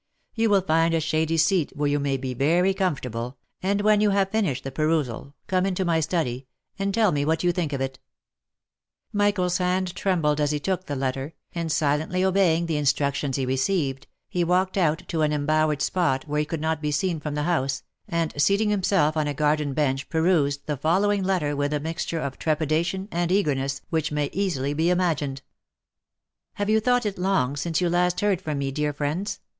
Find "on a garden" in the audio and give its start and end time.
19.15-19.71